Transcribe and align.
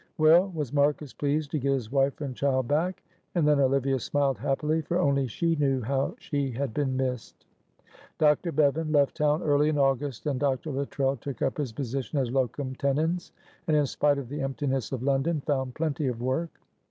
Well, 0.17 0.47
was 0.55 0.73
Marcus 0.73 1.13
pleased 1.13 1.51
to 1.51 1.59
get 1.59 1.73
his 1.73 1.91
wife 1.91 2.21
and 2.21 2.35
child 2.35 2.67
back?" 2.67 3.03
And 3.35 3.47
then 3.47 3.59
Olivia 3.59 3.99
smiled 3.99 4.39
happily, 4.39 4.81
for 4.81 4.97
only 4.97 5.27
she 5.27 5.55
knew 5.57 5.79
how 5.79 6.15
she 6.17 6.49
had 6.49 6.73
been 6.73 6.97
missed. 6.97 7.45
Dr. 8.17 8.51
Bevan 8.51 8.91
left 8.91 9.15
town 9.17 9.43
early 9.43 9.69
in 9.69 9.77
August 9.77 10.25
and 10.25 10.39
Dr. 10.39 10.71
Luttrell 10.71 11.17
took 11.17 11.43
up 11.43 11.55
his 11.57 11.71
position 11.71 12.17
as 12.17 12.31
locum 12.31 12.73
tenens, 12.73 13.31
and 13.67 13.77
in 13.77 13.85
spite 13.85 14.17
of 14.17 14.27
the 14.27 14.41
emptiness 14.41 14.91
of 14.91 15.03
London 15.03 15.39
found 15.41 15.75
plenty 15.75 16.07
of 16.07 16.19
work. 16.19 16.49